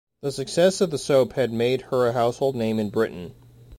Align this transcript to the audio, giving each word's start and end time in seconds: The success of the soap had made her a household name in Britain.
The 0.23 0.31
success 0.31 0.81
of 0.81 0.89
the 0.89 0.97
soap 0.97 1.33
had 1.33 1.53
made 1.53 1.81
her 1.91 2.07
a 2.07 2.13
household 2.13 2.55
name 2.55 2.79
in 2.79 2.89
Britain. 2.89 3.35